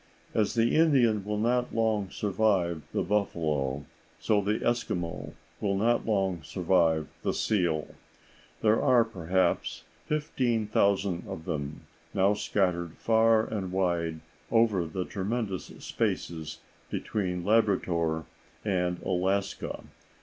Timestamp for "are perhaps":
8.81-9.83